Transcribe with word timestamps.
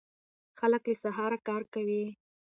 خلک 0.59 0.83
له 0.89 0.95
سهاره 1.03 1.37
کار 1.47 1.63
کوي. 1.73 2.03